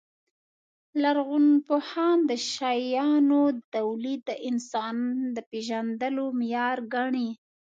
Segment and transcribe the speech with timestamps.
[1.01, 3.41] لرغونپوهان د شیانو
[3.75, 4.97] تولید د انسان
[5.49, 7.29] پېژندلو معیار ګڼي.